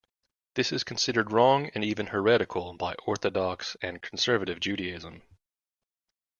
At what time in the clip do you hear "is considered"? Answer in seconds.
0.71-1.31